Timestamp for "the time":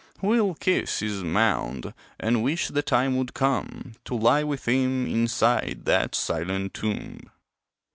2.69-3.15